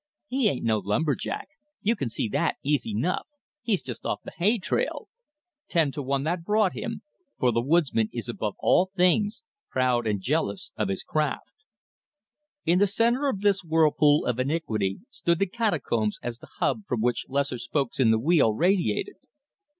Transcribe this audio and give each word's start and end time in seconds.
"He 0.25 0.49
ain't 0.49 0.65
no 0.65 0.79
lumber 0.79 1.13
jack! 1.13 1.47
You 1.83 1.95
can 1.95 2.09
see 2.09 2.27
that 2.29 2.55
easy 2.63 2.95
'nuff! 2.95 3.27
He's 3.61 3.83
jest 3.83 4.03
off 4.03 4.23
th' 4.23 4.33
hay 4.37 4.57
trail!" 4.57 5.09
Ten 5.69 5.91
to 5.91 6.01
one 6.01 6.23
that 6.23 6.43
brought 6.43 6.73
him, 6.73 7.03
for 7.37 7.51
the 7.51 7.61
woodsman 7.61 8.09
is 8.11 8.27
above 8.27 8.55
all 8.57 8.89
things 8.95 9.43
proud 9.69 10.07
and 10.07 10.19
jealous 10.19 10.71
of 10.75 10.89
his 10.89 11.03
craft. 11.03 11.51
In 12.65 12.79
the 12.79 12.87
center 12.87 13.29
of 13.29 13.41
this 13.41 13.63
whirlpool 13.63 14.25
of 14.25 14.39
iniquity 14.39 15.01
stood 15.11 15.37
the 15.37 15.45
Catacombs 15.45 16.17
as 16.23 16.39
the 16.39 16.47
hub 16.57 16.81
from 16.87 17.01
which 17.01 17.27
lesser 17.29 17.59
spokes 17.59 17.99
in 17.99 18.09
the 18.09 18.17
wheel 18.17 18.51
radiated. 18.55 19.17